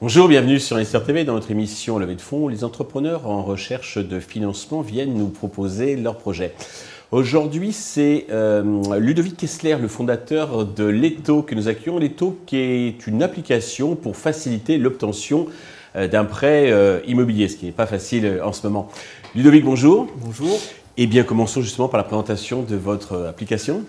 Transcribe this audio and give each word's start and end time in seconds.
Bonjour, 0.00 0.28
bienvenue 0.28 0.58
sur 0.58 0.76
Investir 0.76 1.04
TV. 1.04 1.24
Dans 1.24 1.34
notre 1.34 1.50
émission 1.50 1.98
Levée 1.98 2.14
de 2.14 2.20
fonds, 2.20 2.48
les 2.48 2.64
entrepreneurs 2.64 3.26
en 3.26 3.42
recherche 3.42 3.98
de 3.98 4.20
financement 4.20 4.82
viennent 4.82 5.14
nous 5.14 5.28
proposer 5.28 5.96
leurs 5.96 6.18
projets. 6.18 6.54
Aujourd'hui, 7.12 7.72
c'est 7.72 8.26
euh, 8.30 8.98
Ludovic 8.98 9.36
Kessler, 9.36 9.76
le 9.80 9.88
fondateur 9.88 10.64
de 10.64 10.84
Leto, 10.84 11.42
que 11.42 11.54
nous 11.54 11.68
accueillons. 11.68 11.98
Leto, 11.98 12.38
qui 12.46 12.56
est 12.56 13.06
une 13.06 13.22
application 13.22 13.96
pour 13.96 14.16
faciliter 14.16 14.78
l'obtention 14.78 15.46
d'un 15.94 16.24
prêt 16.24 16.70
euh, 16.70 17.00
immobilier, 17.06 17.48
ce 17.48 17.56
qui 17.56 17.66
n'est 17.66 17.72
pas 17.72 17.86
facile 17.86 18.40
en 18.42 18.52
ce 18.52 18.66
moment. 18.66 18.88
Ludovic, 19.34 19.64
bonjour. 19.64 20.08
Bonjour. 20.16 20.58
Eh 20.96 21.06
bien, 21.06 21.24
commençons 21.24 21.62
justement 21.62 21.88
par 21.88 21.98
la 21.98 22.04
présentation 22.04 22.62
de 22.62 22.76
votre 22.76 23.26
application. 23.26 23.82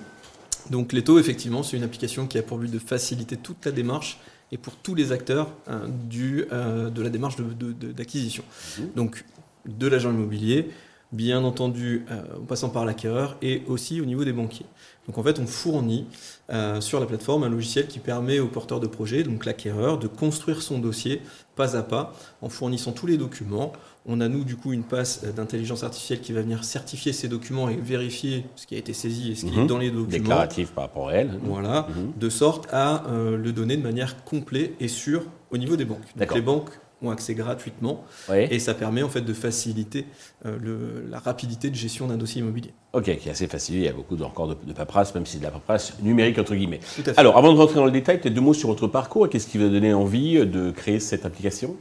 Donc 0.69 0.93
Leto, 0.93 1.19
effectivement, 1.19 1.63
c'est 1.63 1.77
une 1.77 1.83
application 1.83 2.27
qui 2.27 2.37
a 2.37 2.41
pour 2.41 2.57
but 2.57 2.71
de 2.71 2.79
faciliter 2.79 3.37
toute 3.37 3.65
la 3.65 3.71
démarche 3.71 4.19
et 4.51 4.57
pour 4.57 4.75
tous 4.75 4.95
les 4.95 5.11
acteurs 5.11 5.49
hein, 5.67 5.81
du, 6.09 6.45
euh, 6.51 6.89
de 6.89 7.01
la 7.01 7.09
démarche 7.09 7.35
d'acquisition. 7.37 8.43
De, 8.77 8.83
de, 8.83 8.89
mmh. 8.89 8.95
Donc 8.95 9.25
de 9.65 9.87
l'agent 9.87 10.11
immobilier, 10.11 10.69
bien 11.13 11.43
entendu 11.43 12.05
euh, 12.11 12.21
en 12.41 12.45
passant 12.45 12.69
par 12.69 12.85
l'acquéreur 12.85 13.37
et 13.41 13.63
aussi 13.67 14.01
au 14.01 14.05
niveau 14.05 14.25
des 14.25 14.33
banquiers. 14.33 14.65
Donc 15.07 15.17
en 15.17 15.23
fait, 15.23 15.39
on 15.39 15.45
fournit 15.45 16.07
euh, 16.51 16.81
sur 16.81 16.99
la 16.99 17.05
plateforme 17.05 17.43
un 17.43 17.49
logiciel 17.49 17.87
qui 17.87 17.99
permet 17.99 18.39
au 18.39 18.47
porteur 18.47 18.79
de 18.79 18.87
projet, 18.87 19.23
donc 19.23 19.45
l'acquéreur, 19.45 19.99
de 19.99 20.07
construire 20.07 20.61
son 20.61 20.79
dossier 20.79 21.21
pas 21.55 21.77
à 21.77 21.83
pas 21.83 22.13
en 22.41 22.49
fournissant 22.49 22.93
tous 22.93 23.05
les 23.05 23.17
documents, 23.17 23.73
on 24.05 24.21
a 24.21 24.27
nous 24.27 24.43
du 24.43 24.55
coup 24.55 24.73
une 24.73 24.83
passe 24.83 25.23
d'intelligence 25.23 25.83
artificielle 25.83 26.19
qui 26.19 26.33
va 26.33 26.41
venir 26.41 26.63
certifier 26.63 27.13
ces 27.13 27.27
documents 27.27 27.69
et 27.69 27.75
vérifier 27.75 28.45
ce 28.55 28.65
qui 28.65 28.75
a 28.75 28.77
été 28.77 28.93
saisi 28.93 29.31
et 29.31 29.35
ce 29.35 29.45
qui 29.45 29.53
est 29.53 29.61
mhm. 29.61 29.67
dans 29.67 29.77
les 29.77 29.91
documents. 29.91 30.07
Déclaratif 30.07 30.71
par 30.71 30.85
rapport 30.85 31.09
à 31.09 31.13
elle. 31.13 31.39
Voilà, 31.43 31.87
mhm. 31.89 32.13
de 32.17 32.29
sorte 32.29 32.67
à 32.71 33.07
euh, 33.07 33.37
le 33.37 33.51
donner 33.51 33.77
de 33.77 33.83
manière 33.83 34.23
complète 34.23 34.73
et 34.79 34.87
sûre 34.87 35.23
au 35.51 35.57
niveau 35.57 35.75
des 35.75 35.85
banques. 35.85 35.99
Donc 36.15 36.33
les 36.33 36.41
banques 36.41 36.71
ont 37.03 37.11
accès 37.11 37.33
gratuitement 37.35 38.03
et 38.31 38.59
ça 38.59 38.73
permet 38.73 39.03
en 39.03 39.09
fait 39.09 39.21
de 39.21 39.33
faciliter 39.33 40.05
euh, 40.45 40.57
le, 40.61 41.05
la 41.09 41.19
rapidité 41.19 41.69
de 41.69 41.75
gestion 41.75 42.07
d'un 42.07 42.17
dossier 42.17 42.41
immobilier. 42.41 42.73
Ok, 42.93 43.05
qui 43.17 43.27
est 43.27 43.31
assez 43.31 43.47
facile. 43.47 43.75
Il 43.75 43.83
y 43.83 43.87
a 43.87 43.93
beaucoup 43.93 44.15
encore 44.21 44.47
de, 44.47 44.55
de 44.65 44.73
paperasse, 44.73 45.13
même 45.15 45.25
si 45.25 45.33
c'est 45.33 45.39
de 45.39 45.43
la 45.43 45.51
paperasse 45.51 45.99
numérique 46.01 46.37
entre 46.37 46.55
guillemets. 46.55 46.79
Alors, 47.17 47.37
avant 47.37 47.51
de 47.53 47.57
rentrer 47.57 47.75
dans 47.75 47.85
le 47.85 47.91
détail, 47.91 48.19
peut-être 48.19 48.33
deux 48.33 48.41
mots 48.41 48.53
sur 48.53 48.69
votre 48.69 48.87
parcours. 48.87 49.29
Qu'est-ce 49.29 49.47
qui 49.47 49.57
vous 49.57 49.65
a 49.65 49.69
donné 49.69 49.93
envie 49.93 50.45
de 50.45 50.71
créer 50.71 50.99
cette 50.99 51.25
application? 51.25 51.75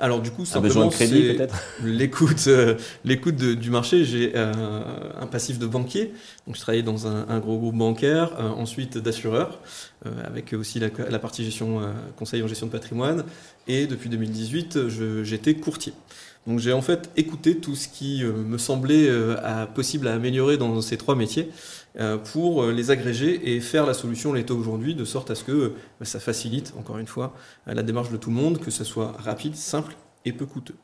Alors 0.00 0.20
du 0.20 0.30
coup, 0.30 0.44
simplement, 0.44 0.90
l'écoute, 1.84 2.44
euh, 2.48 2.74
l'écoute 3.04 3.36
du 3.36 3.70
marché. 3.70 4.04
J'ai 4.04 4.32
euh, 4.34 4.52
un 5.20 5.26
passif 5.26 5.58
de 5.58 5.66
banquier, 5.66 6.12
donc 6.46 6.56
je 6.56 6.60
travaillais 6.60 6.82
dans 6.82 7.06
un, 7.06 7.38
gros 7.38 7.58
groupe 7.58 7.76
bancaire, 7.76 8.32
euh, 8.38 8.48
ensuite 8.48 8.98
d'assureur, 8.98 9.60
avec 10.24 10.52
aussi 10.52 10.80
la, 10.80 10.88
la 11.08 11.18
partie 11.18 11.44
gestion, 11.44 11.80
conseil 12.16 12.42
en 12.42 12.48
gestion 12.48 12.66
de 12.66 12.72
patrimoine, 12.72 13.24
et 13.66 13.86
depuis 13.86 14.10
2018, 14.10 14.88
j'étais 15.22 15.54
courtier. 15.54 15.94
Donc 16.46 16.58
j'ai 16.58 16.72
en 16.72 16.82
fait 16.82 17.10
écouté 17.16 17.56
tout 17.56 17.74
ce 17.74 17.88
qui 17.88 18.22
me 18.22 18.58
semblait 18.58 19.08
possible 19.74 20.08
à 20.08 20.14
améliorer 20.14 20.58
dans 20.58 20.80
ces 20.82 20.98
trois 20.98 21.14
métiers. 21.14 21.50
Euh, 22.00 22.18
pour 22.18 22.64
euh, 22.64 22.72
les 22.72 22.90
agréger 22.90 23.54
et 23.54 23.60
faire 23.60 23.86
la 23.86 23.94
solution 23.94 24.32
l'État 24.32 24.52
aujourd'hui, 24.52 24.96
de 24.96 25.04
sorte 25.04 25.30
à 25.30 25.36
ce 25.36 25.44
que 25.44 25.52
euh, 25.52 25.74
ça 26.02 26.18
facilite, 26.18 26.72
encore 26.76 26.98
une 26.98 27.06
fois, 27.06 27.34
la 27.68 27.84
démarche 27.84 28.10
de 28.10 28.16
tout 28.16 28.30
le 28.30 28.36
monde, 28.36 28.58
que 28.58 28.72
ce 28.72 28.82
soit 28.82 29.14
rapide, 29.16 29.54
simple 29.54 29.94
et 30.24 30.32
peu 30.32 30.44
coûteux. 30.44 30.74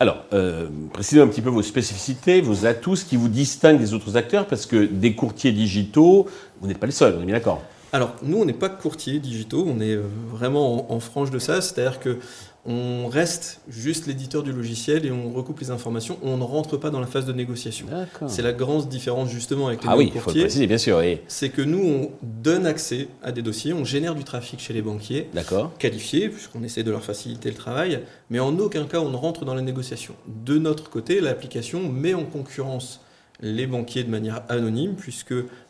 Alors, 0.00 0.24
euh, 0.34 0.68
précisez 0.92 1.22
un 1.22 1.28
petit 1.28 1.40
peu 1.40 1.48
vos 1.48 1.62
spécificités, 1.62 2.42
vos 2.42 2.66
atouts, 2.66 2.96
ce 2.96 3.06
qui 3.06 3.16
vous 3.16 3.30
distingue 3.30 3.78
des 3.78 3.94
autres 3.94 4.18
acteurs, 4.18 4.46
parce 4.46 4.66
que 4.66 4.84
des 4.84 5.14
courtiers 5.14 5.52
digitaux, 5.52 6.26
vous 6.60 6.68
n'êtes 6.68 6.78
pas 6.78 6.86
les 6.86 6.92
seuls, 6.92 7.14
on 7.18 7.22
est 7.22 7.26
bien 7.26 7.34
d'accord 7.36 7.62
alors, 7.90 8.16
nous, 8.22 8.36
on 8.36 8.44
n'est 8.44 8.52
pas 8.52 8.68
courtiers 8.68 9.18
digitaux, 9.18 9.64
on 9.66 9.80
est 9.80 9.96
vraiment 9.96 10.92
en, 10.92 10.96
en 10.96 11.00
frange 11.00 11.30
de 11.30 11.38
ça, 11.38 11.62
c'est-à-dire 11.62 12.00
que 12.00 12.18
on 12.70 13.08
reste 13.08 13.62
juste 13.66 14.06
l'éditeur 14.06 14.42
du 14.42 14.52
logiciel 14.52 15.06
et 15.06 15.10
on 15.10 15.32
recoupe 15.32 15.58
les 15.60 15.70
informations. 15.70 16.18
On 16.22 16.36
ne 16.36 16.42
rentre 16.42 16.76
pas 16.76 16.90
dans 16.90 17.00
la 17.00 17.06
phase 17.06 17.24
de 17.24 17.32
négociation. 17.32 17.86
C'est 18.26 18.42
la 18.42 18.52
grande 18.52 18.88
différence 18.88 19.30
justement 19.30 19.68
avec 19.68 19.82
les 19.82 19.88
ah 19.88 19.96
oui, 19.96 20.12
il 20.14 20.20
faut 20.20 20.30
le 20.30 20.40
préciser, 20.40 20.66
bien 20.66 20.76
sûr. 20.76 21.02
C'est 21.28 21.48
que 21.48 21.62
nous, 21.62 21.82
on 21.82 22.10
donne 22.22 22.66
accès 22.66 23.08
à 23.22 23.32
des 23.32 23.40
dossiers, 23.40 23.72
on 23.72 23.84
génère 23.84 24.14
du 24.14 24.22
trafic 24.22 24.60
chez 24.60 24.74
les 24.74 24.82
banquiers, 24.82 25.30
qualifiés, 25.78 26.28
puisqu'on 26.28 26.62
essaie 26.62 26.82
de 26.82 26.90
leur 26.90 27.02
faciliter 27.02 27.48
le 27.48 27.56
travail, 27.56 28.00
mais 28.28 28.38
en 28.38 28.58
aucun 28.58 28.84
cas 28.84 29.00
on 29.00 29.08
ne 29.08 29.16
rentre 29.16 29.46
dans 29.46 29.54
la 29.54 29.62
négociation. 29.62 30.14
De 30.26 30.58
notre 30.58 30.90
côté, 30.90 31.20
l'application 31.20 31.88
met 31.88 32.12
en 32.12 32.24
concurrence 32.24 33.00
les 33.40 33.66
banquiers 33.66 34.04
de 34.04 34.10
manière 34.10 34.42
anonyme, 34.48 34.94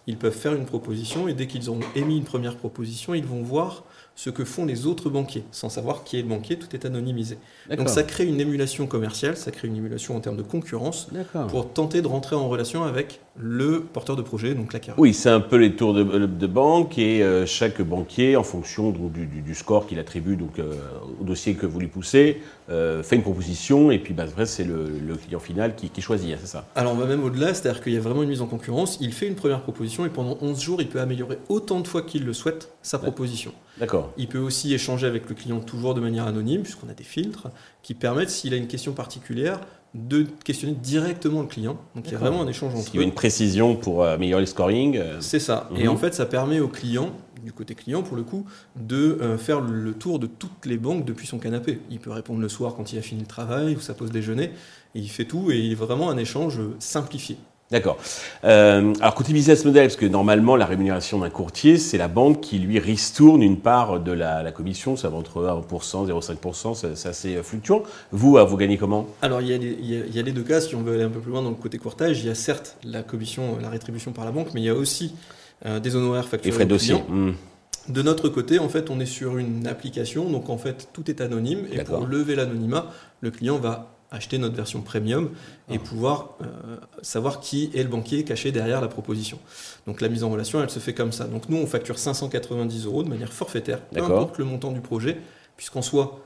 puisqu'ils 0.08 0.16
peuvent 0.16 0.32
faire 0.32 0.54
une 0.54 0.64
proposition 0.64 1.28
et 1.28 1.34
dès 1.34 1.46
qu'ils 1.46 1.70
ont 1.70 1.80
émis 1.94 2.16
une 2.16 2.24
première 2.24 2.56
proposition, 2.56 3.14
ils 3.14 3.26
vont 3.26 3.42
voir 3.42 3.84
ce 4.18 4.30
que 4.30 4.44
font 4.44 4.64
les 4.64 4.86
autres 4.86 5.10
banquiers, 5.10 5.44
sans 5.52 5.68
savoir 5.68 6.02
qui 6.02 6.18
est 6.18 6.22
le 6.22 6.28
banquier, 6.28 6.58
tout 6.58 6.74
est 6.74 6.84
anonymisé. 6.84 7.38
Donc 7.76 7.88
ça 7.88 8.02
crée 8.02 8.26
une 8.26 8.40
émulation 8.40 8.88
commerciale, 8.88 9.36
ça 9.36 9.52
crée 9.52 9.68
une 9.68 9.76
émulation 9.76 10.16
en 10.16 10.20
termes 10.20 10.36
de 10.36 10.42
concurrence, 10.42 11.08
pour 11.48 11.72
tenter 11.72 12.02
de 12.02 12.08
rentrer 12.08 12.34
en 12.34 12.48
relation 12.48 12.82
avec 12.82 13.20
le 13.36 13.82
porteur 13.82 14.16
de 14.16 14.22
projet, 14.22 14.54
donc 14.54 14.72
l'acquéreur. 14.72 14.98
Oui, 14.98 15.14
c'est 15.14 15.28
un 15.28 15.38
peu 15.38 15.54
les 15.54 15.76
tours 15.76 15.94
de, 15.94 16.02
de 16.02 16.46
banque 16.48 16.98
et 16.98 17.22
euh, 17.22 17.46
chaque 17.46 17.80
banquier, 17.80 18.34
en 18.34 18.42
fonction 18.42 18.90
du, 18.90 19.54
score 19.54 19.86
qu'il 19.86 20.00
attribue 20.00 20.34
donc, 20.34 20.58
euh, 20.58 20.72
au 21.20 21.24
dossier 21.24 21.54
que 21.54 21.64
vous 21.64 21.78
lui 21.78 21.86
poussez, 21.86 22.42
euh, 22.70 23.04
fait 23.04 23.14
une 23.14 23.22
proposition 23.22 23.92
et 23.92 24.00
puis 24.00 24.14
bah, 24.14 24.24
c'est 24.44 24.64
le, 24.64 25.14
client 25.24 25.38
final 25.38 25.76
qui, 25.76 26.02
choisit, 26.02 26.34
hein, 26.34 26.38
c'est 26.40 26.48
ça? 26.48 26.66
Alors 26.74 26.92
on 26.92 26.96
va 26.96 27.06
même 27.06 27.22
au-delà, 27.22 27.54
c'est-à-dire 27.54 27.80
qu'il 27.82 27.92
y 27.92 27.96
a 27.96 28.00
vraiment 28.00 28.24
une 28.24 28.30
mise 28.30 28.42
en 28.42 28.46
concurrence, 28.46 28.98
il 29.00 29.12
fait 29.12 29.28
une 29.28 29.36
première 29.36 29.60
proposition 29.60 29.97
et 30.06 30.10
pendant 30.10 30.38
11 30.40 30.60
jours 30.60 30.82
il 30.82 30.88
peut 30.88 31.00
améliorer 31.00 31.38
autant 31.48 31.80
de 31.80 31.88
fois 31.88 32.02
qu'il 32.02 32.24
le 32.24 32.32
souhaite 32.32 32.72
sa 32.82 32.98
proposition. 32.98 33.52
D'accord. 33.78 34.12
Il 34.16 34.28
peut 34.28 34.38
aussi 34.38 34.74
échanger 34.74 35.06
avec 35.06 35.28
le 35.28 35.34
client 35.34 35.60
toujours 35.60 35.94
de 35.94 36.00
manière 36.00 36.26
anonyme, 36.26 36.62
puisqu'on 36.62 36.88
a 36.88 36.94
des 36.94 37.04
filtres 37.04 37.48
qui 37.82 37.94
permettent, 37.94 38.30
s'il 38.30 38.54
a 38.54 38.56
une 38.56 38.66
question 38.66 38.92
particulière, 38.92 39.60
de 39.94 40.26
questionner 40.44 40.74
directement 40.74 41.40
le 41.40 41.46
client. 41.46 41.78
Donc 41.94 42.06
il 42.06 42.12
y 42.12 42.14
a 42.14 42.18
vraiment 42.18 42.42
un 42.42 42.46
échange 42.46 42.74
entre 42.74 42.90
Il 42.92 43.00
y 43.00 43.02
a 43.02 43.06
une 43.06 43.14
précision 43.14 43.74
pour 43.74 44.02
euh, 44.02 44.14
améliorer 44.14 44.42
le 44.42 44.46
scoring. 44.46 44.96
Euh. 44.98 45.16
C'est 45.20 45.40
ça. 45.40 45.68
Et 45.76 45.84
mhm. 45.84 45.90
en 45.90 45.96
fait, 45.96 46.14
ça 46.14 46.26
permet 46.26 46.60
au 46.60 46.68
client, 46.68 47.12
du 47.42 47.52
côté 47.52 47.74
client 47.74 48.02
pour 48.02 48.16
le 48.16 48.22
coup, 48.22 48.44
de 48.76 49.18
euh, 49.20 49.38
faire 49.38 49.60
le 49.60 49.92
tour 49.94 50.18
de 50.18 50.26
toutes 50.26 50.66
les 50.66 50.76
banques 50.76 51.04
depuis 51.04 51.26
son 51.26 51.38
canapé. 51.38 51.80
Il 51.90 52.00
peut 52.00 52.10
répondre 52.10 52.40
le 52.40 52.48
soir 52.48 52.74
quand 52.76 52.92
il 52.92 52.98
a 52.98 53.02
fini 53.02 53.22
le 53.22 53.26
travail 53.26 53.76
ou 53.76 53.80
sa 53.80 53.94
pause 53.94 54.10
déjeuner. 54.10 54.50
Et 54.94 55.00
il 55.00 55.08
fait 55.08 55.24
tout 55.24 55.50
et 55.50 55.58
il 55.58 55.72
est 55.72 55.76
vraiment 55.76 56.10
un 56.10 56.18
échange 56.18 56.60
simplifié. 56.78 57.38
D'accord. 57.70 57.98
Euh, 58.44 58.94
alors, 59.00 59.14
côté 59.14 59.34
business 59.34 59.64
model, 59.66 59.88
parce 59.88 59.96
que 59.96 60.06
normalement, 60.06 60.56
la 60.56 60.64
rémunération 60.64 61.18
d'un 61.18 61.28
courtier, 61.28 61.76
c'est 61.76 61.98
la 61.98 62.08
banque 62.08 62.40
qui 62.40 62.58
lui 62.58 62.78
ristourne 62.78 63.42
une 63.42 63.58
part 63.58 64.00
de 64.00 64.12
la, 64.12 64.50
commission, 64.52 64.96
ça 64.96 65.10
va 65.10 65.18
entre 65.18 65.42
1%, 65.42 66.08
0,5%, 66.08 66.94
c'est 66.94 67.08
assez 67.08 67.42
fluctuant. 67.42 67.82
Vous, 68.10 68.38
vous 68.38 68.56
gagnez 68.56 68.78
comment? 68.78 69.06
Alors, 69.20 69.42
il 69.42 69.48
y, 69.48 69.52
a 69.52 69.58
les, 69.58 69.78
il 69.80 70.16
y, 70.16 70.18
a 70.18 70.22
les 70.22 70.32
deux 70.32 70.42
cas, 70.42 70.62
si 70.62 70.74
on 70.74 70.82
veut 70.82 70.94
aller 70.94 71.02
un 71.02 71.10
peu 71.10 71.20
plus 71.20 71.30
loin 71.30 71.42
dans 71.42 71.50
le 71.50 71.56
côté 71.56 71.76
courtage, 71.76 72.20
il 72.20 72.26
y 72.26 72.30
a 72.30 72.34
certes 72.34 72.78
la 72.84 73.02
commission, 73.02 73.58
la 73.60 73.68
rétribution 73.68 74.12
par 74.12 74.24
la 74.24 74.30
banque, 74.30 74.48
mais 74.54 74.62
il 74.62 74.64
y 74.64 74.70
a 74.70 74.74
aussi 74.74 75.14
euh, 75.66 75.78
des 75.78 75.94
honoraires 75.94 76.26
facturés. 76.26 76.50
Les 76.50 76.54
frais 76.54 76.64
de 76.64 76.70
dossier. 76.70 76.94
Hmm. 76.94 77.32
De 77.88 78.02
notre 78.02 78.28
côté, 78.28 78.58
en 78.58 78.68
fait, 78.68 78.88
on 78.90 78.98
est 79.00 79.06
sur 79.06 79.36
une 79.36 79.66
application, 79.66 80.30
donc 80.30 80.48
en 80.48 80.58
fait, 80.58 80.88
tout 80.92 81.10
est 81.10 81.20
anonyme, 81.20 81.66
et 81.70 81.82
pour 81.84 82.06
lever 82.06 82.34
l'anonymat, 82.34 82.86
le 83.20 83.30
client 83.30 83.58
va 83.58 83.97
acheter 84.10 84.38
notre 84.38 84.56
version 84.56 84.80
premium 84.80 85.30
et 85.70 85.76
ah. 85.76 85.78
pouvoir 85.78 86.36
euh, 86.40 86.76
savoir 87.02 87.40
qui 87.40 87.70
est 87.74 87.82
le 87.82 87.88
banquier 87.88 88.24
caché 88.24 88.52
derrière 88.52 88.80
la 88.80 88.88
proposition. 88.88 89.38
Donc 89.86 90.00
la 90.00 90.08
mise 90.08 90.24
en 90.24 90.30
relation, 90.30 90.62
elle 90.62 90.70
se 90.70 90.78
fait 90.78 90.94
comme 90.94 91.12
ça. 91.12 91.24
Donc 91.24 91.48
nous, 91.48 91.58
on 91.58 91.66
facture 91.66 91.98
590 91.98 92.86
euros 92.86 93.02
de 93.02 93.08
manière 93.08 93.32
forfaitaire, 93.32 93.80
peu 93.80 94.02
importe 94.02 94.38
le 94.38 94.44
montant 94.44 94.72
du 94.72 94.80
projet, 94.80 95.18
puisqu'en 95.56 95.82
soit 95.82 96.20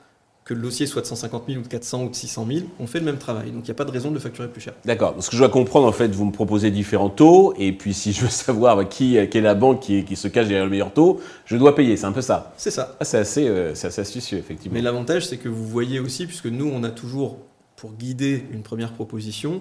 que 0.45 0.55
le 0.55 0.61
dossier 0.61 0.87
soit 0.87 1.03
de 1.03 1.07
150 1.07 1.45
000 1.47 1.61
ou 1.61 1.63
de 1.63 1.69
400 1.69 2.03
ou 2.03 2.09
de 2.09 2.15
600 2.15 2.47
000, 2.49 2.61
on 2.81 2.87
fait 2.89 2.99
le 2.99 3.05
même 3.05 3.19
travail. 3.19 3.53
Donc 3.53 3.63
il 3.63 3.67
n'y 3.67 3.71
a 3.71 3.75
pas 3.75 3.85
de 3.85 3.93
raison 3.93 4.09
de 4.09 4.15
le 4.15 4.21
facturer 4.21 4.49
plus 4.49 4.61
cher. 4.61 4.75
D'accord. 4.85 5.15
Ce 5.21 5.31
que 5.31 5.37
je 5.37 5.41
dois 5.41 5.49
comprendre, 5.49 5.87
en 5.87 5.93
fait, 5.93 6.09
vous 6.09 6.25
me 6.25 6.33
proposez 6.33 6.73
différents 6.73 7.11
taux, 7.11 7.55
et 7.59 7.73
puis 7.73 7.95
si 7.95 8.13
je 8.13 8.23
veux 8.23 8.29
savoir 8.29 8.89
qui, 8.89 9.17
est 9.17 9.35
la 9.35 9.55
banque 9.55 9.81
qui, 9.81 10.05
qui, 10.05 10.17
se 10.17 10.27
cache 10.27 10.49
derrière 10.49 10.65
le 10.65 10.71
meilleur 10.71 10.93
taux, 10.93 11.21
je 11.47 11.57
dois 11.57 11.77
payer. 11.77 11.97
C'est 11.97 12.07
un 12.07 12.13
peu 12.13 12.23
ça. 12.23 12.53
C'est 12.57 12.73
ça. 12.73 12.97
Ah, 12.99 13.05
c'est 13.05 13.19
assez, 13.19 13.47
euh, 13.47 13.73
assez 13.73 14.01
astucieux, 14.01 14.39
effectivement. 14.39 14.75
Mais 14.75 14.83
l'avantage, 14.83 15.27
c'est 15.27 15.37
que 15.37 15.49
vous 15.49 15.67
voyez 15.67 16.01
aussi, 16.01 16.27
puisque 16.27 16.47
nous, 16.47 16.69
on 16.73 16.83
a 16.83 16.91
toujours 16.91 17.39
pour 17.83 17.95
guider 17.95 18.45
une 18.53 18.63
première 18.63 18.93
proposition 18.93 19.61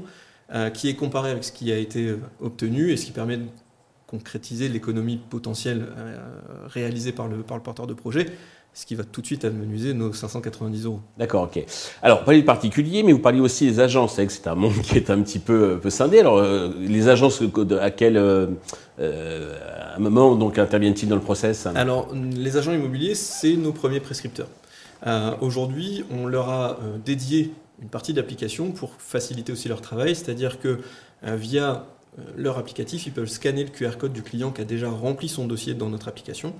euh, 0.54 0.70
qui 0.70 0.90
est 0.90 0.94
comparée 0.94 1.32
avec 1.32 1.44
ce 1.44 1.52
qui 1.52 1.72
a 1.72 1.78
été 1.78 2.06
euh, 2.06 2.20
obtenu 2.40 2.92
et 2.92 2.98
ce 2.98 3.06
qui 3.08 3.12
permet 3.12 3.38
de 3.38 3.48
concrétiser 4.06 4.70
l'économie 4.70 5.18
potentielle 5.18 5.88
euh, 5.98 6.20
réalisée 6.68 7.14
par 7.14 7.28
le, 7.28 7.38
par 7.38 7.58
le 7.58 7.64
porteur 7.64 7.88
de 7.88 7.96
projet 7.96 8.28
ce 8.74 8.86
qui 8.86 8.94
va 8.94 9.04
tout 9.04 9.22
de 9.22 9.26
suite 9.26 9.44
amenuiser 9.44 9.94
nos 9.94 10.14
590 10.14 10.86
euros. 10.86 11.02
D'accord, 11.18 11.44
ok. 11.44 11.66
Alors, 12.02 12.20
vous 12.20 12.26
parlez 12.26 12.40
de 12.40 12.46
particuliers, 12.46 13.04
mais 13.04 13.12
vous 13.12 13.20
parlez 13.20 13.42
aussi 13.42 13.66
des 13.66 13.82
agences. 13.82 14.16
C'est 14.16 14.26
que 14.26 14.32
c'est 14.32 14.48
un 14.48 14.56
monde 14.56 14.76
qui 14.84 14.96
est 14.96 15.10
un 15.10 15.22
petit 15.24 15.40
peu, 15.40 15.78
peu 15.82 15.90
scindé. 15.90 16.20
Alors, 16.20 16.42
les 16.80 17.10
agences, 17.10 17.44
à 17.82 17.92
quel 17.92 18.48
moment 20.00 20.36
donc 20.36 20.58
interviennent-ils 20.58 21.10
dans 21.10 21.18
le 21.18 21.22
process 21.22 21.68
Alors, 21.76 22.14
les 22.14 22.56
agents 22.56 22.72
immobiliers, 22.72 23.14
c'est 23.14 23.58
nos 23.58 23.74
premiers 23.74 24.00
prescripteurs. 24.00 24.48
Aujourd'hui, 25.42 26.06
on 26.10 26.26
leur 26.26 26.50
a 26.50 26.80
dédié 27.04 27.52
une 27.82 27.90
partie 27.90 28.14
de 28.14 28.18
l'application 28.18 28.72
pour 28.72 28.94
faciliter 29.00 29.52
aussi 29.52 29.68
leur 29.68 29.82
travail, 29.82 30.16
c'est-à-dire 30.16 30.60
que 30.60 30.80
via 31.24 31.88
leur 32.36 32.58
applicatif, 32.58 33.06
ils 33.08 33.14
peuvent 33.14 33.30
scanner 33.30 33.64
le 33.64 33.70
QR 33.70 33.98
code 33.98 34.14
du 34.14 34.22
client 34.22 34.52
qui 34.52 34.62
a 34.62 34.66
déjà 34.66 34.90
rempli 34.90 35.30
son 35.30 35.48
dossier 35.48 35.74
dans 35.74 35.90
notre 35.90 36.08
application. 36.08 36.54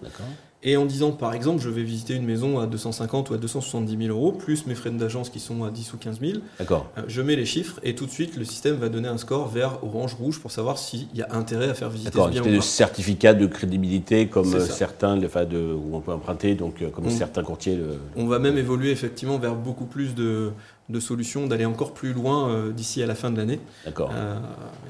Et 0.64 0.78
en 0.78 0.86
disant, 0.86 1.12
par 1.12 1.34
exemple, 1.34 1.60
je 1.60 1.70
vais 1.70 1.82
visiter 1.82 2.14
une 2.14 2.26
maison 2.26 2.60
à 2.60 2.68
250 2.68 3.32
ou 3.32 3.34
à 3.34 3.38
270 3.38 4.06
000 4.06 4.16
euros, 4.16 4.32
plus 4.32 4.68
mes 4.68 4.76
frais 4.76 4.92
d'agence 4.92 5.32
qui 5.32 5.40
sont 5.40 5.64
à 5.64 5.72
10 5.72 5.94
ou 5.94 5.98
15 5.98 6.20
000, 6.20 6.34
D'accord. 6.60 6.88
Euh, 6.98 7.02
je 7.08 7.22
mets 7.24 7.36
les 7.36 7.46
chiffres 7.46 7.80
et 7.82 7.96
tout 7.96 8.06
de 8.06 8.12
suite, 8.12 8.38
le 8.38 8.46
système 8.46 8.76
va 8.76 8.90
donner 8.90 9.08
un 9.08 9.18
score 9.18 9.48
vert, 9.48 9.80
orange, 9.82 10.14
rouge 10.14 10.40
pour 10.40 10.52
savoir 10.52 10.78
s'il 10.78 11.08
y 11.16 11.24
a 11.24 11.34
intérêt 11.34 11.70
à 11.70 11.74
faire 11.74 11.90
visiter 11.90 12.12
ce 12.12 12.30
bien 12.30 12.44
ou 12.44 12.56
de 12.56 12.60
certificat 12.60 13.34
de 13.34 13.48
crédibilité 13.48 14.28
comme 14.28 14.60
certains, 14.60 15.24
enfin 15.24 15.46
de, 15.46 15.58
où 15.58 15.96
on 15.96 16.02
peut 16.02 16.12
emprunter, 16.12 16.54
donc 16.54 16.82
euh, 16.82 16.90
comme 16.90 17.10
certains 17.10 17.44
courtiers. 17.44 17.80
On 18.16 18.28
va 18.28 18.38
même 18.38 18.58
évoluer 18.58 18.92
effectivement 18.92 19.40
vers 19.40 19.56
beaucoup 19.56 19.86
plus 19.86 20.14
de, 20.14 20.52
de 20.92 21.00
solutions, 21.00 21.48
d'aller 21.48 21.66
encore 21.66 21.94
plus 21.94 22.14
loin 22.14 22.50
euh, 22.50 22.72
d'ici 22.72 23.02
à 23.02 23.08
la 23.08 23.16
fin 23.16 23.32
de 23.32 23.38
l'année. 23.38 23.60
D'accord. 23.86 24.12
Euh, 24.14 24.38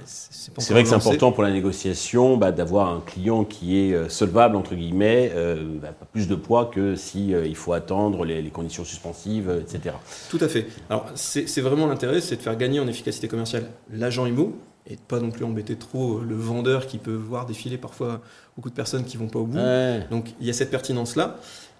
c'est 0.06 0.72
vrai 0.72 0.84
que 0.84 0.90
c'est 0.90 0.96
important 0.96 1.32
pour 1.32 1.44
la 1.44 1.52
négociation 1.52 2.38
bah, 2.38 2.52
d'avoir 2.52 2.90
un 2.90 3.02
client 3.06 3.44
qui 3.46 3.78
est 3.78 3.94
euh, 3.94 4.10
solvable, 4.10 4.56
entre 4.56 4.76
guillemets, 4.76 5.32
bah, 5.62 5.90
pas 5.98 6.06
plus 6.06 6.28
de 6.28 6.36
poids 6.36 6.66
que 6.66 6.96
si 6.96 7.30
il 7.30 7.56
faut 7.56 7.74
attendre 7.74 8.26
les, 8.26 8.42
conditions 8.50 8.84
suspensives, 8.84 9.50
etc. 9.62 9.96
Tout 10.30 10.40
à 10.42 10.48
fait. 10.48 10.68
Alors 10.90 11.06
c'est 11.16 11.62
vraiment 11.62 11.88
l'intérêt, 11.88 12.22
c'est 12.22 12.36
de 12.36 12.42
faire 12.42 12.58
gagner 12.58 12.80
en 12.80 12.88
efficacité 12.88 13.28
commerciale 13.28 13.66
l'agent 13.92 14.26
IMO 14.26 14.58
et 14.88 14.96
de 14.96 15.02
pas 15.02 15.20
non 15.20 15.32
plus 15.32 15.46
embêter 15.46 15.76
trop 15.76 16.20
le 16.20 16.36
vendeur 16.36 16.88
qui 16.88 16.98
peut 16.98 17.14
voir 17.14 17.46
défiler 17.46 17.78
parfois 17.78 18.22
beaucoup 18.58 18.70
de 18.70 18.76
personnes 18.76 19.06
qui 19.06 19.16
vont 19.16 19.28
pas 19.28 19.40
au 19.40 19.46
bout. 19.46 19.60
Donc 20.10 20.34
il 20.40 20.48
y 20.48 20.50
a 20.50 20.54
cette 20.54 20.72
pertinence-là. 20.72 21.38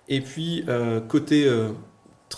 Et 0.08 0.22
puis, 0.22 0.66
côté 1.08 1.50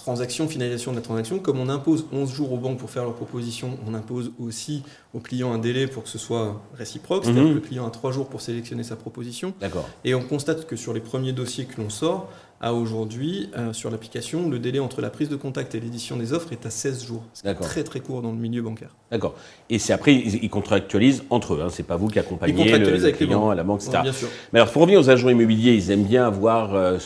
transaction, 0.03 0.49
finalisation 0.49 0.91
de 0.91 0.97
la 0.97 1.01
transaction, 1.01 1.39
comme 1.39 1.59
on 1.61 1.69
impose 1.69 2.05
11 2.11 2.33
jours 2.33 2.51
aux 2.51 2.57
banques 2.57 2.77
pour 2.77 2.89
faire 2.89 3.03
leur 3.03 3.13
proposition, 3.13 3.77
on 3.87 3.93
impose 3.93 4.33
aussi 4.37 4.83
aux 5.13 5.19
clients 5.19 5.53
un 5.53 5.59
délai 5.59 5.87
pour 5.87 6.03
que 6.03 6.09
ce 6.09 6.17
soit 6.17 6.61
réciproque, 6.77 7.23
c'est-à-dire 7.23 7.43
mhm. 7.43 7.49
que 7.51 7.55
le 7.55 7.61
client 7.61 7.87
a 7.87 7.89
3 7.89 8.11
jours 8.11 8.27
pour 8.27 8.41
sélectionner 8.41 8.83
sa 8.83 8.97
proposition. 8.97 9.53
Et 10.03 10.13
on 10.13 10.21
constate 10.21 10.67
que 10.67 10.75
sur 10.75 10.93
les 10.93 10.99
premiers 10.99 11.31
dossiers 11.31 11.63
que 11.63 11.79
l'on 11.81 11.89
sort, 11.89 12.29
à 12.59 12.73
aujourd'hui, 12.73 13.49
euh, 13.57 13.71
sur 13.71 13.91
l'application, 13.91 14.49
le 14.49 14.59
délai 14.59 14.79
entre 14.79 15.01
la 15.01 15.09
prise 15.09 15.29
de 15.29 15.35
contact 15.37 15.73
et 15.75 15.79
l'édition 15.79 16.17
des 16.17 16.33
offres 16.33 16.51
est 16.51 16.65
à 16.65 16.69
16 16.69 17.05
jours. 17.05 17.23
C'est 17.33 17.53
très 17.55 17.83
très 17.83 17.99
court 18.01 18.21
dans 18.21 18.31
le 18.31 18.37
milieu 18.37 18.61
bancaire. 18.61 18.95
D'accord. 19.09 19.35
Et 19.69 19.79
c'est 19.79 19.93
après, 19.93 20.13
ils, 20.13 20.49
contractualisent 20.49 21.23
entre 21.29 21.55
eux, 21.55 21.61
hein. 21.61 21.67
c'est 21.69 21.83
pas 21.83 21.97
vous 21.97 22.07
qui 22.07 22.19
accompagnez 22.19 22.77
le, 22.77 23.11
client 23.11 23.49
à 23.49 23.55
la 23.55 23.63
banque, 23.63 23.81
etc. 23.83 23.99
bien 24.03 24.13
sûr. 24.13 24.27
Mais 24.51 24.59
alors, 24.59 24.71
pour 24.71 24.81
revenir 24.81 24.99
aux 24.99 25.09
agents 25.09 25.29
immobiliers, 25.29 25.73
ils 25.73 25.91
aiment 25.91 26.03
bien 26.03 26.25
avoir... 26.27 26.75
Euh, 26.75 26.97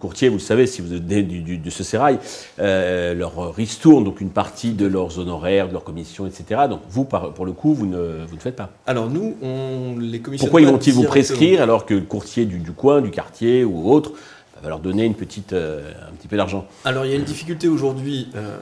courtiers, 0.00 0.28
vous 0.28 0.36
le 0.36 0.40
savez, 0.40 0.66
si 0.66 0.82
vous 0.82 0.92
êtes 0.94 1.06
du, 1.06 1.58
de 1.58 1.70
ce 1.70 1.84
sérail, 1.84 2.18
euh, 2.58 3.14
leur 3.14 3.54
ristourne 3.54 4.02
donc 4.02 4.20
une 4.20 4.30
partie 4.30 4.72
de 4.72 4.86
leurs 4.86 5.18
honoraires, 5.20 5.68
de 5.68 5.72
leurs 5.72 5.84
commissions, 5.84 6.26
etc. 6.26 6.62
Donc 6.68 6.80
vous, 6.88 7.04
pour 7.04 7.46
le 7.46 7.52
coup, 7.52 7.74
vous 7.74 7.86
ne, 7.86 8.24
vous 8.26 8.34
ne 8.34 8.40
faites 8.40 8.56
pas. 8.56 8.70
Alors 8.86 9.08
nous, 9.08 9.36
on 9.42 9.96
les 9.98 10.20
commissionne. 10.20 10.48
Pourquoi 10.48 10.60
ils 10.60 10.66
vont-ils 10.66 10.94
vous 10.94 11.04
prescrire 11.04 11.62
alors 11.62 11.86
que 11.86 11.94
le 11.94 12.00
courtier 12.00 12.46
du, 12.46 12.58
du 12.58 12.72
coin, 12.72 13.00
du 13.00 13.10
quartier 13.10 13.62
ou 13.64 13.92
autre 13.92 14.12
va 14.62 14.68
leur 14.68 14.80
donner 14.80 15.04
une 15.04 15.14
petite, 15.14 15.52
euh, 15.52 15.90
un 16.08 16.14
petit 16.14 16.28
peu 16.28 16.36
d'argent? 16.36 16.66
Alors 16.84 17.04
il 17.04 17.10
y 17.10 17.14
a 17.14 17.16
une 17.16 17.24
difficulté 17.24 17.68
aujourd'hui, 17.68 18.28
euh, 18.34 18.58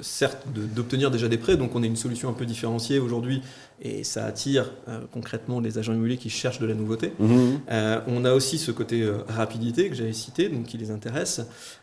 certes, 0.00 0.46
d'obtenir 0.74 1.10
déjà 1.10 1.28
des 1.28 1.38
prêts, 1.38 1.56
donc 1.56 1.74
on 1.74 1.82
a 1.82 1.86
une 1.86 1.96
solution 1.96 2.28
un 2.28 2.32
peu 2.32 2.46
différenciée 2.46 2.98
aujourd'hui 2.98 3.42
et 3.82 4.04
ça 4.04 4.24
attire 4.24 4.72
euh, 4.88 5.00
concrètement 5.12 5.60
les 5.60 5.78
agents 5.78 5.92
immobiliers 5.92 6.16
qui 6.16 6.30
cherchent 6.30 6.60
de 6.60 6.66
la 6.66 6.74
nouveauté. 6.74 7.12
Mhm. 7.18 7.60
on 8.06 8.24
a 8.24 8.32
aussi 8.32 8.58
ce 8.58 8.70
côté 8.70 9.08
rapidité 9.28 9.88
que 9.88 9.94
j'avais 9.94 10.12
cité, 10.12 10.48
donc 10.48 10.64
qui 10.64 10.78
les 10.78 10.90
intéresse. 10.90 11.40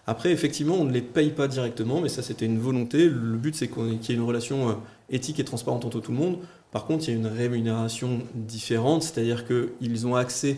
Après, 0.08 0.32
effectivement, 0.32 0.76
on 0.76 0.86
ne 0.86 0.92
les 0.92 1.02
paye 1.02 1.30
pas 1.30 1.48
directement, 1.48 2.02
mais 2.02 2.10
ça 2.10 2.22
c'était 2.22 2.46
une 2.46 2.60
volonté. 2.60 3.06
Le 3.06 3.38
but 3.38 3.56
c'est 3.56 3.68
qu'il 3.68 3.94
y 3.94 4.12
ait 4.12 4.16
une 4.16 4.22
relation 4.22 4.78
éthique 5.10 5.40
et 5.40 5.44
transparente 5.44 5.86
entre 5.86 6.00
tout 6.00 6.12
le 6.12 6.18
monde. 6.18 6.38
Par 6.72 6.86
contre, 6.86 7.08
il 7.08 7.12
y 7.12 7.14
a 7.14 7.20
une 7.20 7.28
rémunération 7.28 8.24
différente, 8.34 9.04
c'est-à-dire 9.04 9.46
qu'ils 9.46 10.08
ont 10.08 10.16
accès 10.16 10.58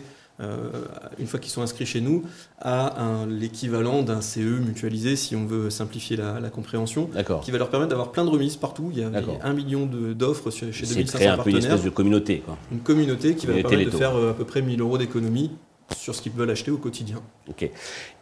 une 1.18 1.26
fois 1.26 1.40
qu'ils 1.40 1.52
sont 1.52 1.62
inscrits 1.62 1.86
chez 1.86 2.00
nous, 2.00 2.24
à 2.60 3.24
l'équivalent 3.28 4.02
d'un 4.02 4.20
CE 4.20 4.40
mutualisé, 4.40 5.16
si 5.16 5.36
on 5.36 5.46
veut 5.46 5.70
simplifier 5.70 6.16
la, 6.16 6.50
compréhension, 6.50 7.10
qui 7.42 7.50
va 7.50 7.58
leur 7.58 7.70
permettre 7.70 7.90
d'avoir 7.90 8.12
plein 8.12 8.24
de 8.24 8.30
remises 8.30 8.56
partout. 8.56 8.90
Il 8.92 9.00
y 9.00 9.02
a 9.02 9.10
un 9.42 9.52
million 9.52 9.86
d'offres 9.86 10.50
chez 10.50 10.66
2500 10.66 11.30
un 11.30 11.38
peu 11.38 11.50
une 11.50 11.56
espèce 11.56 11.82
de 11.82 11.90
communauté. 11.90 12.42
Une 12.72 12.80
communauté 12.80 13.34
qui 13.34 13.46
va 13.46 13.54
leur 13.54 13.62
permettre 13.68 13.90
de 13.90 13.96
faire 13.96 14.16
euh, 14.16 14.30
à 14.30 14.34
peu 14.34 14.44
près 14.44 14.62
1000 14.62 14.80
euros 14.80 14.98
d'économie 14.98 15.50
sur 15.94 16.14
ce 16.14 16.22
qu'ils 16.22 16.32
veulent 16.32 16.50
acheter 16.50 16.70
au 16.70 16.78
quotidien. 16.78 17.20
Ok. 17.48 17.70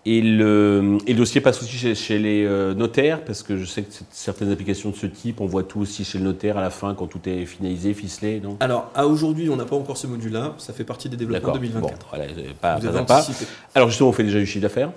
Et 0.06 0.20
le, 0.20 0.99
et 1.06 1.12
le 1.12 1.19
dossier 1.19 1.40
passe 1.40 1.62
aussi 1.62 1.94
chez, 1.94 2.19
les 2.19 2.44
euh, 2.44 2.75
notaires, 2.75 3.25
parce 3.25 3.43
que 3.43 3.56
je 3.56 3.64
sais 3.64 3.82
que 3.82 3.93
certaines 4.11 4.50
applications 4.52 4.90
de 4.90 4.96
ce 4.96 5.06
type, 5.06 5.40
on 5.40 5.46
voit 5.46 5.62
tout 5.62 5.81
aussi 5.81 6.05
chez 6.05 6.19
le 6.19 6.25
notaire 6.25 6.58
à 6.58 6.61
la 6.61 6.70
fin, 6.70 6.94
quand 6.94 7.06
tout 7.06 7.26
est 7.26 7.46
finalisé, 7.46 7.94
ficelé, 7.94 8.40
non? 8.40 8.58
Alors, 8.61 8.90
à 8.94 9.06
aujourd'hui, 9.06 9.49
on 9.49 9.56
n'a 9.56 9.64
pas 9.64 9.76
encore 9.76 9.96
ce 9.96 10.06
module-là, 10.06 10.55
ça 10.58 10.75
fait 10.75 10.84
partie 10.84 11.08
des 11.08 11.16
développements 11.16 11.55
2024. 11.55 11.99
Bon, 11.99 12.06
voilà, 12.11 12.26
pas, 12.61 12.78
pas, 13.05 13.26
Alors 13.75 13.88
justement, 13.88 14.10
on 14.10 14.12
fait 14.12 14.25
déjà 14.25 14.38
du 14.38 14.46
chiffre 14.46 14.62
d'affaires? 14.62 14.93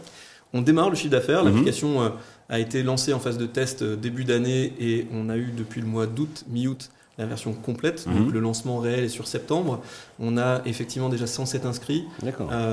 On 0.54 0.62
démarre 0.62 0.90
le 0.90 0.96
chiffre 0.96 1.12
d'affaires, 1.12 1.44
mhm. 1.44 1.52
l'application 1.52 2.02
euh, 2.02 2.10
a 2.50 2.60
été 2.60 2.84
lancée 2.84 3.14
en 3.14 3.20
phase 3.20 3.38
de 3.38 3.46
test 3.46 3.84
euh, 3.84 3.96
début 3.96 4.26
d'année, 4.26 4.74
et 4.80 5.08
on 5.14 5.30
a 5.30 5.38
eu 5.38 5.52
depuis 5.56 5.80
le 5.80 5.88
mois 5.88 6.06
d'août, 6.06 6.44
mi-août, 6.50 6.90
la 7.18 7.26
version 7.26 7.54
complète. 7.54 8.08
Donc 8.08 8.28
mhm. 8.28 8.32
le 8.32 8.40
lancement 8.40 8.80
réel 8.80 9.04
est 9.04 9.10
sur 9.10 9.28
septembre. 9.28 9.82
On 10.20 10.38
a 10.38 10.62
effectivement 10.66 11.10
déjà 11.10 11.28
107 11.28 11.66
inscrits, 11.66 12.06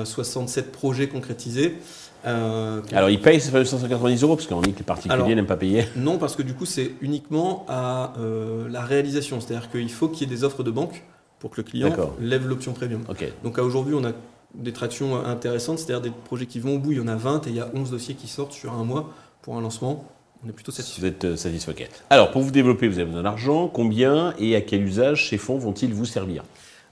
67 0.05 0.73
projets 0.73 1.09
concrétisés. 1.09 1.79
Euh, 2.27 2.81
Alors, 2.93 3.11
ils 3.11 3.21
payent 3.21 3.41
ces 3.41 3.65
190 3.65 4.23
euros 4.23 4.37
parce 4.37 4.47
qu'on 4.47 4.63
dit 4.63 4.73
que 4.73 4.79
les 4.79 4.85
particuliers 4.85 5.35
n'aiment 5.35 5.47
pas 5.47 5.57
payer 5.57 5.85
Non, 5.97 6.19
parce 6.19 6.37
que 6.37 6.43
du 6.43 6.55
coup, 6.55 6.65
c'est 6.65 6.93
uniquement 7.01 7.67
à 7.69 8.15
euh, 8.19 8.69
la 8.69 8.83
réalisation. 8.83 9.41
C'est-à-dire 9.41 9.71
qu'il 9.71 9.91
faut 9.91 10.09
qu'il 10.09 10.29
y 10.29 10.33
ait 10.33 10.35
des 10.35 10.45
offres 10.45 10.63
de 10.63 10.71
banque 10.71 11.05
pour 11.39 11.51
que 11.51 11.59
le 11.59 11.65
client 11.65 11.95
lève 12.21 12.49
l'option 12.49 12.73
premium. 12.73 13.03
Donc, 13.43 13.59
à 13.59 13.63
aujourd'hui, 13.63 13.95
on 13.95 14.05
a 14.05 14.13
des 14.55 14.73
tractions 14.73 15.23
intéressantes, 15.25 15.81
c'est-à-dire 15.81 16.01
des 16.01 16.17
projets 16.25 16.47
qui 16.47 16.61
vont 16.61 16.77
au 16.77 16.79
bout. 16.79 16.93
Il 16.93 16.99
y 16.99 17.01
en 17.01 17.09
a 17.09 17.17
20 17.17 17.47
et 17.47 17.51
il 17.51 17.57
y 17.57 17.61
a 17.61 17.69
11 17.75 17.91
dossiers 17.91 18.15
qui 18.15 18.29
sortent 18.29 18.53
sur 18.53 18.73
un 18.73 18.85
mois 18.85 19.11
pour 19.43 19.57
un 19.57 19.61
lancement. 19.61 20.07
On 20.45 20.49
est 20.49 20.53
plutôt 20.53 20.73
satisfait. 20.73 21.01
Vous 21.01 21.07
êtes 21.07 21.25
euh, 21.25 21.37
satisfait. 21.37 21.89
Alors, 22.11 22.31
pour 22.31 22.43
vous 22.43 22.51
développer, 22.51 22.89
vous 22.89 22.99
avez 22.99 23.07
besoin 23.07 23.23
d'argent. 23.23 23.69
Combien 23.69 24.35
et 24.39 24.57
à 24.57 24.61
quel 24.61 24.83
usage 24.83 25.29
ces 25.29 25.39
fonds 25.39 25.59
vont-ils 25.59 25.93
vous 25.95 26.05
servir? 26.05 26.45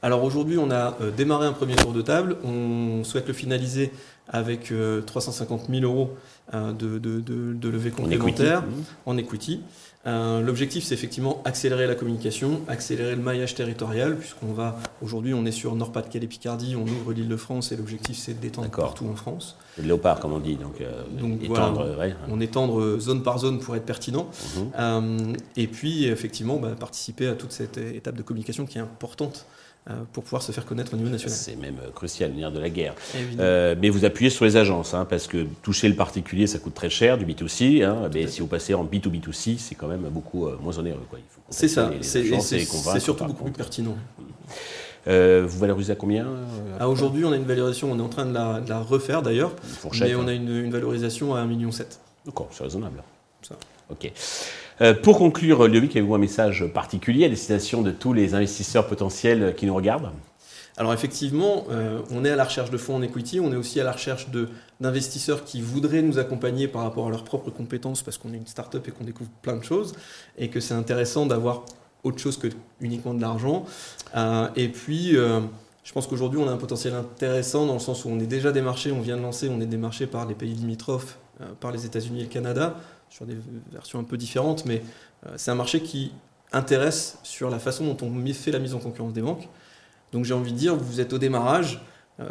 Alors 0.04 0.24
aujourd'hui, 0.24 0.58
on 0.58 0.72
a 0.72 0.96
démarré 1.16 1.46
un 1.46 1.52
premier 1.52 1.76
tour 1.76 1.92
de 1.92 2.02
table. 2.02 2.36
On 2.42 3.04
souhaite 3.04 3.28
le 3.28 3.34
finaliser 3.34 3.92
avec 4.28 4.72
350 5.06 5.62
euh, 5.62 5.80
000 5.80 5.84
euros 5.84 6.16
euh, 6.54 6.72
de, 6.72 6.98
de, 6.98 7.20
de, 7.20 7.68
levée 7.68 7.90
complémentaire 7.90 8.64
en 9.06 9.16
equity. 9.16 9.60
Euh, 10.04 10.40
l'objectif, 10.40 10.84
c'est 10.84 10.94
effectivement 10.94 11.40
accélérer 11.44 11.86
la 11.86 11.94
communication, 11.94 12.62
accélérer 12.66 13.14
le 13.14 13.22
maillage 13.22 13.54
territorial, 13.54 14.16
puisqu'on 14.16 14.52
va 14.52 14.78
aujourd'hui, 15.00 15.32
on 15.32 15.44
est 15.44 15.52
sur 15.52 15.76
Nord-Pas-de-Calais, 15.76 16.26
Picardie, 16.26 16.74
on 16.76 16.82
ouvre 16.82 17.12
l'île-de-France, 17.12 17.70
et 17.70 17.76
l'objectif, 17.76 18.18
c'est 18.18 18.38
d'étendre 18.38 18.70
partout 18.70 19.06
en 19.06 19.14
France. 19.14 19.56
Le 19.78 19.84
léopard, 19.84 20.18
comme 20.18 20.32
on 20.32 20.40
dit, 20.40 20.56
donc, 20.56 20.82
étendre, 21.42 21.96
on 22.28 22.40
étendre 22.40 22.98
zone 22.98 23.22
par 23.22 23.38
zone 23.38 23.60
pour 23.60 23.76
être 23.76 23.86
pertinent, 23.86 24.28
mhm. 24.56 25.34
et 25.56 25.68
puis 25.68 26.06
effectivement 26.06 26.56
bah, 26.56 26.72
participer 26.78 27.28
à 27.28 27.34
toute 27.34 27.52
cette 27.52 27.78
étape 27.78 28.16
de 28.16 28.22
communication 28.22 28.66
qui 28.66 28.78
est 28.78 28.82
importante. 28.82 29.46
euh, 29.46 29.71
pour 30.12 30.22
pouvoir 30.22 30.42
se 30.42 30.52
faire 30.52 30.64
connaître 30.64 30.94
au 30.94 30.96
niveau 30.96 31.10
national. 31.10 31.36
C'est 31.36 31.56
même 31.56 31.76
euh, 31.82 31.90
crucial, 31.90 32.30
le 32.30 32.36
nerf 32.36 32.52
de 32.52 32.60
la 32.60 32.70
guerre. 32.70 32.94
Euh, 33.40 33.74
mais 33.80 33.90
vous 33.90 34.04
appuyez 34.04 34.30
sur 34.30 34.44
les 34.44 34.56
agences, 34.56 34.94
hein, 34.94 35.04
parce 35.08 35.26
que 35.26 35.44
toucher 35.62 35.88
le 35.88 35.96
particulier, 35.96 36.46
ça 36.46 36.58
coûte 36.58 36.74
très 36.74 36.90
cher, 36.90 37.18
du 37.18 37.26
B2C. 37.26 37.82
Hein, 37.82 38.08
mais 38.14 38.28
si 38.28 38.40
vous 38.40 38.46
passez 38.46 38.74
en 38.74 38.84
B2B2C, 38.84 39.58
c'est 39.58 39.74
quand 39.74 39.88
même 39.88 40.02
beaucoup 40.02 40.48
moins 40.60 40.78
onéreux. 40.78 41.00
C'est 41.50 41.68
ça, 41.68 41.90
c'est 42.00 43.00
surtout 43.00 43.24
beaucoup 43.24 43.44
plus 43.44 43.52
pertinent. 43.52 43.96
vous 45.06 45.58
valorisez 45.58 45.92
à 45.92 45.96
combien 45.96 46.26
ah, 46.78 46.88
Aujourd'hui, 46.88 47.24
on 47.24 47.32
a 47.32 47.36
une 47.36 47.44
valorisation, 47.44 47.90
on 47.90 47.98
est 47.98 48.02
en 48.02 48.08
train 48.08 48.26
de 48.26 48.34
la, 48.34 48.78
refaire 48.80 49.22
d'ailleurs, 49.22 49.52
mais 50.00 50.14
on 50.14 50.28
a 50.28 50.30
hein. 50.30 50.34
une, 50.34 50.64
une, 50.64 50.70
valorisation 50.70 51.34
à 51.34 51.42
1,7 51.42 51.48
million. 51.48 51.70
D'accord, 52.24 52.48
c'est 52.52 52.62
raisonnable. 52.62 53.02
Ça. 53.42 53.56
Ok. 53.90 54.12
Euh, 54.82 54.94
pour 54.94 55.18
conclure, 55.18 55.68
Ludovic, 55.68 55.92
avez-vous 55.92 56.14
un 56.16 56.18
message 56.18 56.66
particulier 56.66 57.26
à 57.26 57.28
destination 57.28 57.82
de 57.82 57.92
tous 57.92 58.12
les 58.12 58.34
investisseurs 58.34 58.88
potentiels 58.88 59.54
qui 59.56 59.64
nous 59.64 59.74
regardent? 59.76 60.10
Alors 60.76 60.92
effectivement, 60.92 61.66
euh, 61.70 62.00
on 62.10 62.24
est 62.24 62.30
à 62.30 62.36
la 62.36 62.42
recherche 62.42 62.70
de 62.70 62.76
fonds 62.76 62.96
en 62.96 63.02
equity, 63.02 63.38
on 63.38 63.52
est 63.52 63.56
aussi 63.56 63.78
à 63.78 63.84
la 63.84 63.92
recherche 63.92 64.26
d'investisseurs 64.80 65.44
qui 65.44 65.60
voudraient 65.60 66.02
nous 66.02 66.18
accompagner 66.18 66.66
par 66.66 66.82
rapport 66.82 67.06
à 67.06 67.10
leurs 67.10 67.22
propres 67.22 67.50
compétences 67.50 68.02
parce 68.02 68.18
qu'on 68.18 68.32
est 68.32 68.38
une 68.38 68.46
start-up 68.46 68.88
et 68.88 68.90
qu'on 68.90 69.04
découvre 69.04 69.30
plein 69.42 69.56
de 69.56 69.62
choses 69.62 69.94
et 70.36 70.48
que 70.48 70.58
c'est 70.58 70.74
intéressant 70.74 71.26
d'avoir 71.26 71.64
autre 72.02 72.18
chose 72.18 72.36
que 72.36 72.48
uniquement 72.80 73.14
de 73.14 73.20
l'argent. 73.20 73.64
Euh, 74.16 74.48
et 74.56 74.66
puis, 74.66 75.12
je 75.12 75.92
pense 75.92 76.08
qu'aujourd'hui, 76.08 76.40
on 76.42 76.48
a 76.48 76.52
un 76.52 76.56
potentiel 76.56 76.94
intéressant 76.94 77.66
dans 77.66 77.74
le 77.74 77.78
sens 77.78 78.04
où 78.04 78.08
on 78.08 78.18
est 78.18 78.26
déjà 78.26 78.50
démarché, 78.50 78.90
on 78.90 79.00
vient 79.00 79.16
de 79.16 79.22
lancer, 79.22 79.48
on 79.48 79.60
est 79.60 79.66
démarché 79.66 80.08
par 80.08 80.26
les 80.26 80.34
pays 80.34 80.54
limitrophes, 80.54 81.18
par 81.60 81.70
les 81.70 81.86
États-Unis 81.86 82.20
et 82.20 82.24
le 82.24 82.28
Canada 82.28 82.76
sur 83.12 83.26
des 83.26 83.36
versions 83.70 83.98
un 83.98 84.04
peu 84.04 84.16
différentes, 84.16 84.64
mais 84.64 84.82
euh, 85.26 85.32
c'est 85.36 85.50
un 85.50 85.54
marché 85.54 85.80
qui 85.80 86.12
intéresse 86.52 87.18
sur 87.22 87.50
la 87.50 87.58
façon 87.58 87.84
dont 87.84 88.06
on 88.06 88.32
fait 88.32 88.50
la 88.50 88.58
mise 88.58 88.74
en 88.74 88.78
concurrence 88.78 89.12
des 89.12 89.22
banques. 89.22 89.48
Donc 90.12 90.24
j'ai 90.24 90.34
envie 90.34 90.52
de 90.52 90.58
dire, 90.58 90.76
vous 90.76 91.00
êtes 91.00 91.12
au 91.12 91.18
démarrage, 91.18 91.80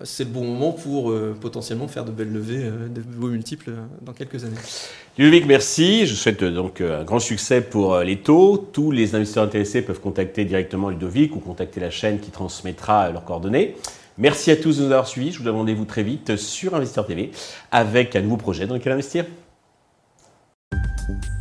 c'est 0.03 0.25
le 0.25 0.29
bon 0.29 0.45
moment 0.45 0.71
pour 0.71 1.11
potentiellement 1.41 1.87
faire 1.87 2.05
de 2.05 2.11
belles 2.11 2.31
levées, 2.31 2.63
de 2.63 3.01
beaux 3.01 3.29
multiples 3.29 3.71
dans 4.03 4.13
quelques 4.13 4.45
années. 4.45 4.55
Ludovic, 5.17 5.47
merci. 5.47 6.05
Je 6.05 6.13
souhaite 6.13 6.43
donc 6.43 6.81
un 6.81 7.03
grand 7.03 7.19
succès 7.19 7.61
pour 7.61 7.97
les 8.01 8.17
taux. 8.17 8.69
Tous 8.71 8.91
les 8.91 9.15
investisseurs 9.15 9.43
intéressés 9.43 9.81
peuvent 9.81 9.99
contacter 9.99 10.45
directement 10.45 10.89
Ludovic 10.89 11.35
ou 11.35 11.39
contacter 11.39 11.79
la 11.79 11.89
chaîne 11.89 12.19
qui 12.19 12.29
transmettra 12.29 13.09
leurs 13.09 13.25
coordonnées. 13.25 13.75
Merci 14.17 14.51
à 14.51 14.55
tous 14.55 14.77
de 14.77 14.83
nous 14.83 14.91
avoir 14.91 15.07
suivis. 15.07 15.31
Je 15.31 15.39
vous 15.39 15.43
donne 15.43 15.55
rendez-vous 15.55 15.85
très 15.85 16.03
vite 16.03 16.35
sur 16.35 16.75
Investir 16.75 17.05
TV 17.05 17.31
avec 17.71 18.15
un 18.15 18.21
nouveau 18.21 18.37
projet 18.37 18.67
dans 18.67 18.75
lequel 18.75 18.93
investir? 18.93 19.25
Thank 21.07 21.25
you. 21.25 21.40